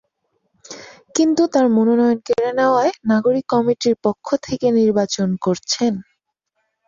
[1.15, 5.93] কিন্তু তাঁর মনোনয়ন কেড়ে নেওয়ায় নাগরিক কমিটির পক্ষ থেকে নির্বাচন করছেন।